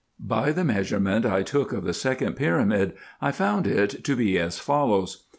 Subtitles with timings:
[0.19, 4.57] By the measurement I took of the second pyramid I found it to be as
[4.57, 5.27] follows.